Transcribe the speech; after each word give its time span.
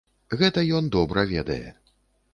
Гэта 0.39 0.63
ён 0.79 0.89
добра 0.97 1.27
ведае. 1.35 1.63